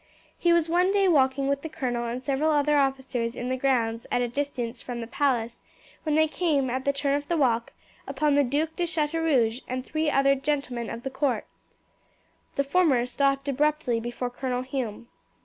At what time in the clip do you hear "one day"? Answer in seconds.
0.67-1.07